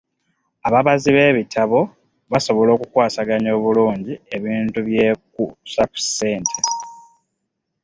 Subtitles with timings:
[0.67, 1.79] Ababazi b'ebitabo
[2.31, 6.59] basobola okukwasaganya obulungi ebintu ebyekuusa ku ssente.